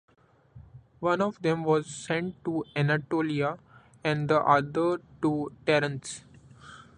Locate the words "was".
1.63-1.85